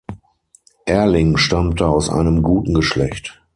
Erling 0.87 1.37
stammte 1.37 1.85
aus 1.87 2.09
einem 2.09 2.41
guten 2.41 2.73
Geschlecht. 2.73 3.43